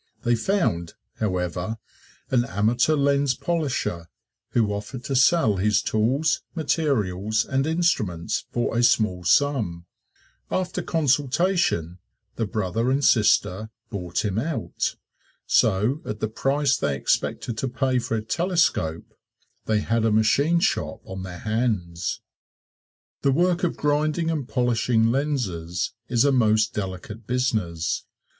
[0.23, 1.77] They found, however,
[2.31, 4.07] an amateur lens polisher
[4.53, 9.85] who offered to sell his tools, materials and instruments for a small sum.
[10.49, 11.99] After consultation,
[12.35, 14.95] the brother and sister bought him out.
[15.45, 19.05] So at the price they expected to pay for a telescope
[19.65, 22.21] they had a machine shop on their hands.
[23.21, 28.03] The work of grinding and polishing lenses is a most delicate business.